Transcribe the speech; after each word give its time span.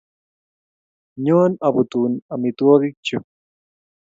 Nyon 1.23 1.51
aputun 1.67 2.13
amitwogik 2.33 2.95
chu 3.05 3.17